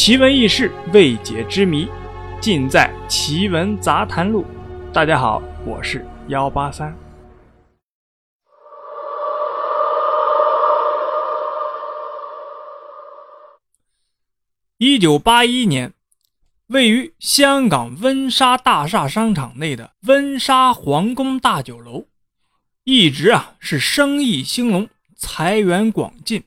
[0.00, 1.88] 奇闻异事、未解之谜，
[2.40, 4.44] 尽在《奇闻杂谈录》。
[4.92, 6.96] 大家好，我是幺八三。
[14.76, 15.92] 一九八一年，
[16.68, 22.04] 位于香港温莎大厦商场内的温莎皇宫大酒楼，
[22.84, 26.44] 一直啊是生意兴隆，财源广进。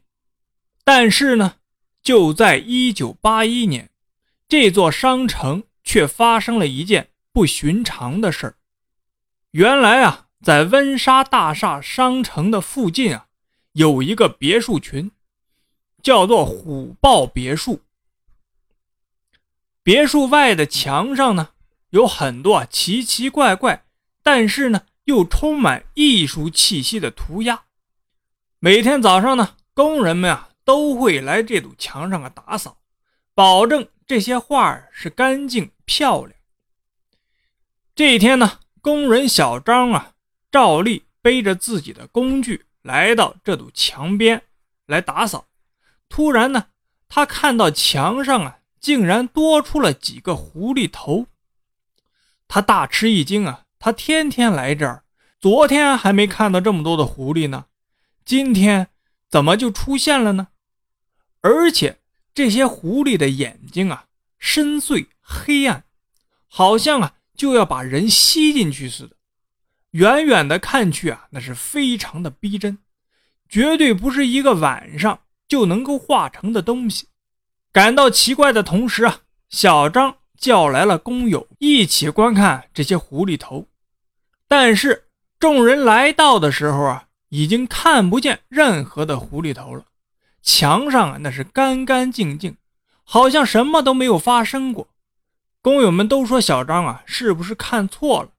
[0.85, 1.55] 但是呢，
[2.03, 3.89] 就在一九八一年，
[4.47, 8.55] 这座商城却发生了一件不寻常的事儿。
[9.51, 13.27] 原来啊，在温莎大厦商城的附近啊，
[13.73, 15.11] 有一个别墅群，
[16.01, 17.81] 叫做虎豹别墅。
[19.83, 21.49] 别墅外的墙上呢，
[21.89, 23.85] 有很多奇奇怪怪，
[24.23, 27.63] 但是呢又充满艺术气息的涂鸦。
[28.59, 32.77] 每天早上呢，工人们啊都会来这堵墙上啊打扫，
[33.35, 36.33] 保证这些画是干净漂亮。
[37.93, 40.13] 这一天呢，工人小张啊
[40.49, 44.41] 照例背着自己的工具来到这堵墙边
[44.85, 45.47] 来打扫。
[46.07, 46.67] 突然呢，
[47.09, 48.59] 他看到墙上啊。
[48.79, 51.27] 竟然多出了几个狐狸头，
[52.47, 53.65] 他大吃一惊啊！
[53.77, 55.03] 他天天来这儿，
[55.39, 57.65] 昨天还没看到这么多的狐狸呢，
[58.25, 58.87] 今天
[59.29, 60.47] 怎么就出现了呢？
[61.41, 61.99] 而且
[62.33, 64.05] 这些狐狸的眼睛啊，
[64.39, 65.83] 深邃黑暗，
[66.47, 69.15] 好像啊就要把人吸进去似的。
[69.91, 72.77] 远远的看去啊，那是非常的逼真，
[73.49, 77.07] 绝对不是一个晚上就能够画成的东西。
[77.73, 83.67] 感到奇怪的同时啊，小张叫来了工友一起观看这些狐狸头。
[84.47, 85.07] 但是
[85.39, 89.85] 众人来到的时候啊，已经看不见任何的狐狸头了。
[90.41, 92.57] 墙上啊，那是干干净净，
[93.03, 94.87] 好像什么都没有发生过。
[95.61, 98.29] 工友们都说小张啊，是不是看错了？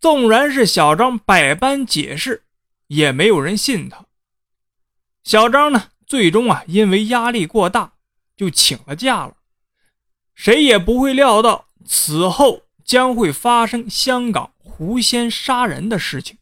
[0.00, 2.44] 纵然是小张百般解释，
[2.88, 4.04] 也没有人信他。
[5.22, 7.92] 小张呢，最终啊，因为压力过大。
[8.36, 9.36] 就请了假了，
[10.34, 16.38] 谁也不会料到此后将会发生香港狐仙杀人的事情。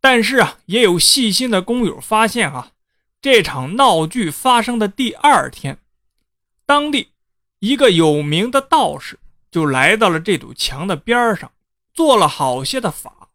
[0.00, 2.70] 但是啊，也有细心的工友发现啊，
[3.22, 5.78] 这场闹剧发生的第二天，
[6.64, 7.10] 当地
[7.58, 9.18] 一个有名的道士
[9.50, 11.52] 就来到了这堵墙的边上，
[11.92, 13.28] 做了好些的法，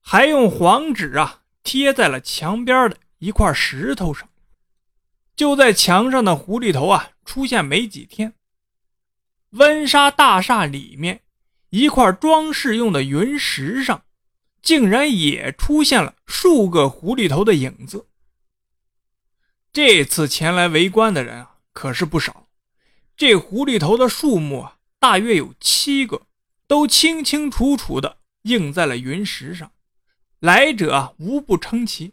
[0.00, 4.28] 还用黄纸啊贴在了墙边的一块石头上。
[5.34, 8.34] 就在墙上的狐狸头啊出现没几天，
[9.50, 11.22] 温莎大厦里面
[11.70, 14.04] 一块装饰用的云石上，
[14.62, 18.06] 竟然也出现了数个狐狸头的影子。
[19.72, 22.48] 这次前来围观的人啊可是不少，
[23.16, 26.26] 这狐狸头的数目啊大约有七个，
[26.66, 29.72] 都清清楚楚的印在了云石上，
[30.40, 32.12] 来者啊无不称奇。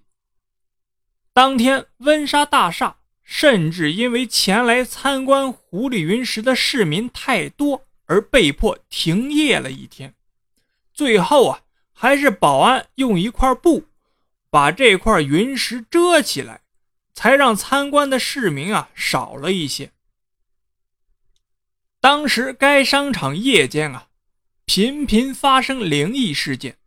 [1.34, 2.96] 当天温莎大厦。
[3.32, 10.16] 甚至因为前来参观狐狸云石的市民太多，而被迫停业了一天。
[10.96, 11.62] 最后啊，
[11.94, 13.86] 还是保安用一块布
[14.50, 16.62] 把这块云石遮起来，
[17.20, 19.92] 才让参观的市民啊少了一些。
[22.00, 24.08] 当时该商场夜间啊，
[24.64, 26.78] 频频发生灵异事件，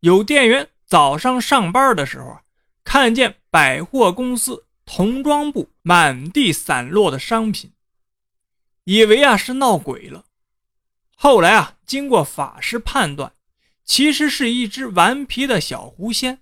[0.00, 2.42] 有店员早上上班的时候啊，
[2.82, 4.64] 看见百货公司。
[4.86, 7.72] 童装部满地散落的商品，
[8.84, 10.24] 以为啊是闹鬼了。
[11.14, 13.32] 后来啊，经过法师判断，
[13.84, 16.40] 其实是一只顽皮的小狐仙，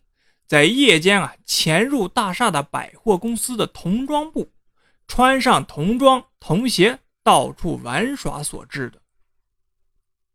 [0.52, 4.52] 在夜间啊潜入大厦的百货公司的童装部，
[5.08, 9.00] 穿上童装童鞋，到处玩耍所致的。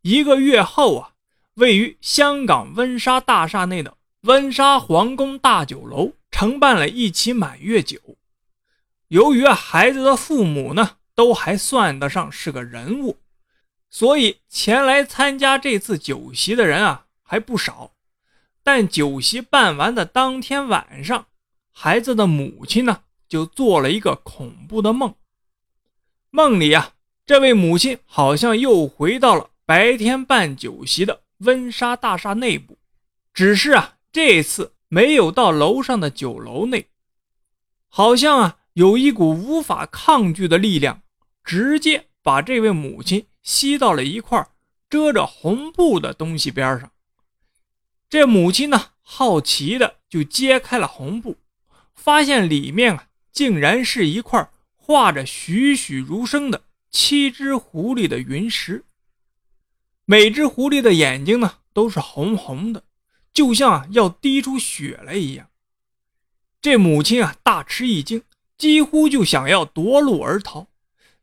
[0.02, 1.14] 一个月后啊，
[1.54, 6.14] 位于香港温莎大厦内的温莎皇宫大酒楼。
[6.32, 8.00] 承办了一起满月酒，
[9.10, 13.20] 由于孩子的父母呢都还算得上是个人物，
[13.92, 17.92] 所以前来参加这次酒席的人啊还不少。
[18.68, 21.28] 但酒席办完的当天晚上，
[21.72, 25.16] 孩子的母亲呢就做了一个恐怖的梦。
[26.32, 26.92] 梦里啊，
[27.26, 32.78] 这位母亲好像又回到了白天办酒席的温莎大厦内部，
[33.34, 34.74] 只是啊这次。
[34.90, 36.88] 没有到楼上的酒楼内，
[37.88, 41.04] 好像啊有一股无法抗拒的力量，
[41.42, 44.46] 直接把这位母亲吸到了一块
[44.90, 46.92] 遮着红布的东西边上。
[48.10, 51.38] 这母亲呢，好奇的就揭开了红布，
[51.94, 58.86] 发现里面啊竟然是一块画着栩栩如生的七只狐狸的云石。
[60.06, 62.84] 每只狐狸的眼睛呢，都是红红的，
[63.34, 65.50] 就像啊要滴出血来一样。
[66.62, 68.24] 这母亲啊，大吃一惊，
[68.58, 70.68] 几乎就想要夺路而逃。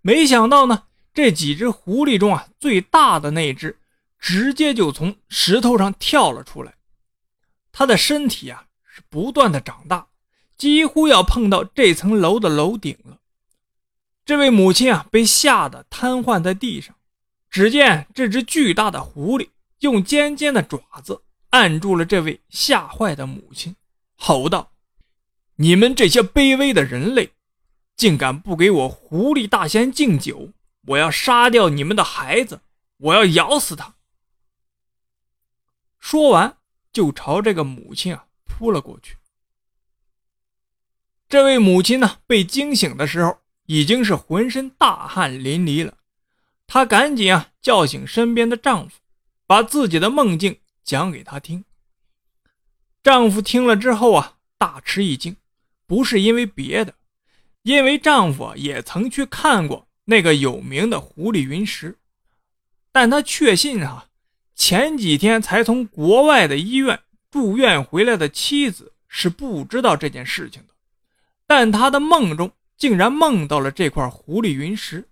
[0.02, 0.84] 没想到呢，
[1.14, 3.78] 这几只狐狸中啊，最大的那只，
[4.24, 6.76] 直接就从石头上跳了出来。
[7.70, 10.06] 他的身体啊，是不断的长大，
[10.56, 13.18] 几乎要碰到这层楼的楼顶了。
[14.24, 16.96] 这位母亲啊，被吓得瘫痪在地上。
[17.50, 19.50] 只见这只巨大的狐狸
[19.80, 23.76] 用尖尖的爪子按住了这位吓坏的母亲，
[24.16, 24.72] 吼道
[25.56, 27.32] ：“你们这些卑微的人类，
[27.94, 30.48] 竟敢不给我狐狸大仙敬酒！
[30.86, 32.62] 我要杀掉你们的孩子，
[32.96, 33.92] 我要咬死他！”
[36.04, 36.58] 说完，
[36.92, 39.16] 就朝这个母亲啊扑了过去。
[41.30, 45.96] 这位母亲呢，被惊醒的时候，已经是浑身大汗淋漓了。
[46.66, 49.00] 她赶紧啊叫醒身边的丈夫，
[49.46, 51.64] 把自己的梦境讲给他听。
[53.02, 55.34] 丈夫听了之后啊大吃一惊，
[55.86, 56.94] 不是因为别的，
[57.62, 61.98] 因为丈夫也曾去看过那个有名的狐狸云石，
[62.92, 64.10] 但他确信啊
[64.54, 70.74] 前几天才从国外的医院住院回来的妻子是不知道这件事情的，
[71.46, 75.08] 但他的梦中竟然梦到了这块狐狸云石，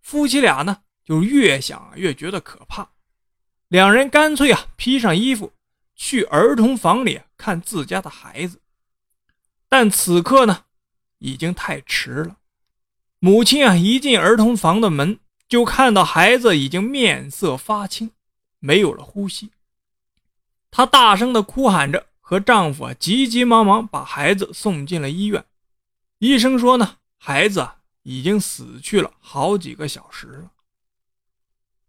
[0.00, 0.78] 夫妻俩呢？
[1.04, 2.88] 就越想越觉得可怕，
[3.68, 5.52] 两人干脆啊披上衣服
[5.94, 8.60] 去儿童房里看自家的孩子，
[9.68, 10.64] 但此刻呢
[11.18, 12.38] 已经太迟了。
[13.20, 18.10] 母亲啊一进儿童房的门，就看到孩子已经面色发青，
[18.66, 19.52] 没有了呼吸。
[20.72, 25.44] 她大声的哭喊着，和丈夫啊急急忙忙把孩子送进了医院。
[26.18, 27.68] 医生说呢，孩子
[28.02, 30.50] 已经死去了好几个小时了。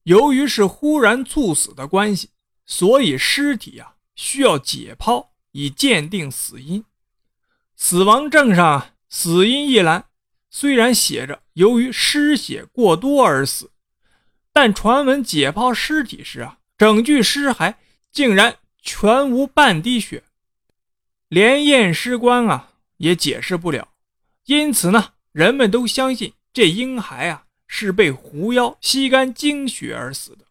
[0.04, 2.30] 由于是忽然猝死的关系，
[2.66, 6.86] 所以尸体啊需要解剖以鉴定死因。
[7.76, 10.06] 死亡证上死因一栏
[10.50, 13.72] 虽然写着由于失血过多而死，
[14.54, 17.76] 但传闻解剖尸体时啊，整具尸骸
[18.12, 20.24] 竟然全无半滴血，
[21.28, 23.90] 连验尸官啊也解释不了。
[24.46, 27.44] 因此呢，人们都相信这婴孩啊。
[27.70, 30.46] 是被狐妖吸干精血而死的。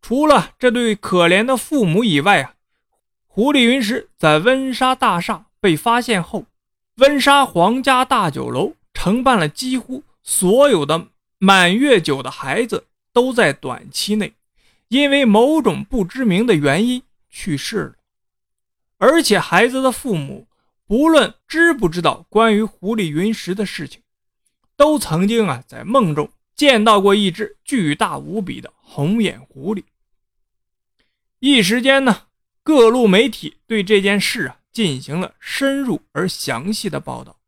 [0.00, 2.54] 除了这对可怜的父母以外啊，
[3.26, 6.46] 狐狸云石在温莎大厦被发现后，
[6.94, 14.32] 温莎皇家大酒楼承办了几乎所有的满月酒的孩子都在短期内
[14.88, 17.94] 因为某种不知名的原因去世了，
[18.98, 20.46] 而且孩子的父母
[20.86, 24.02] 不论知不知道关于狐狸云石的事情。
[24.76, 29.84] 都曾经啊，在梦中见到过一只巨大无比的红眼狐狸。
[31.38, 32.26] 一时间呢，
[32.62, 37.40] 各路媒体对这件事啊进行了深入而详细的报道。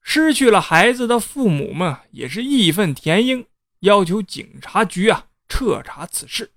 [0.00, 3.46] 失去了孩子的父母们也是义愤填膺，
[3.80, 6.52] 要求警察局啊彻查此事。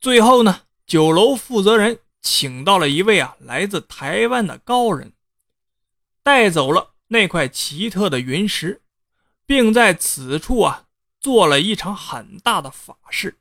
[0.00, 5.12] 最后呢，酒楼负责人请到了一位啊来自台湾的高人，
[6.22, 6.94] 带走了。
[7.08, 8.82] 那块奇特的云石，
[9.46, 10.86] 并在此处啊
[11.20, 13.38] 做了一场很大的法事。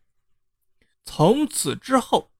[1.04, 2.32] 从此之后，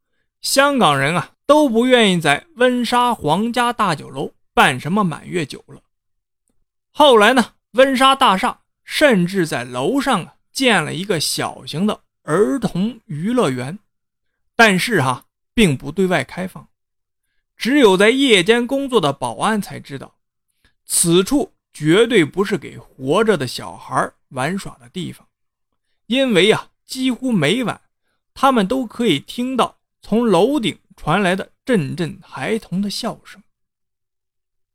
[0.42, 5.82] 香港人啊都不愿意在温莎皇家大酒楼办什么满月酒了。
[6.92, 13.78] 后来呢，温莎大厦甚至在楼上啊建了一个小型的儿童娱乐园，
[14.56, 16.70] 但是哈并不对外开放，
[17.58, 20.16] 只有在夜间工作的保安才知道。
[20.86, 25.28] 此处绝对不是给活着的小孩玩耍的地方，
[26.08, 27.82] 因为啊，几乎每晚
[28.34, 33.44] 他们都可以听到从楼顶传来的阵阵孩童的笑声。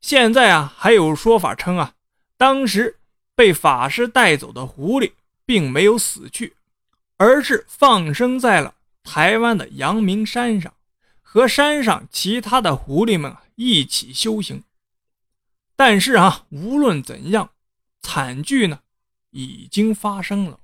[0.02, 1.94] 现在啊，还有说法称啊，
[2.37, 2.99] 当时
[3.34, 5.12] 被法师带走的狐狸
[5.50, 6.54] 并没有死去，
[7.16, 10.73] 而是放生在了台湾的阳明山上，
[11.23, 14.62] 和山上其他的狐狸们一起修行。
[15.75, 17.50] 但是啊，无论怎样，
[18.00, 18.83] 惨剧呢
[19.30, 20.61] 已经发生了。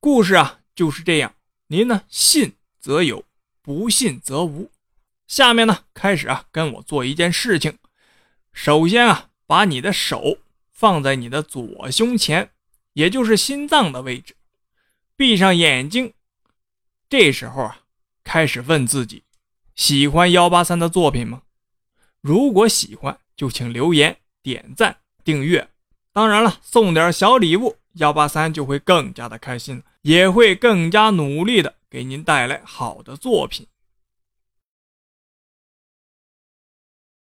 [0.00, 1.36] 故事啊就是这样，
[1.68, 3.22] 您呢信则有，
[3.62, 4.72] 不信则无。
[5.28, 7.78] 下面呢开始啊跟我做一件事情。
[8.52, 10.38] 首先啊，把你的手
[10.72, 12.50] 放在你的左胸前，
[13.00, 14.36] 也就是心脏的位置，
[15.16, 16.12] 闭上眼睛。
[17.08, 17.80] 这时候啊，
[18.22, 19.24] 开始问自己：
[19.74, 21.42] 喜欢幺八三的作品吗？
[22.20, 23.18] 如果喜欢。
[23.40, 25.66] 就请留言、点赞、订阅。
[26.12, 33.66] 当然了，送点小礼物，幺八三就会更加的开心，也会更加努力的给您带来好的作品。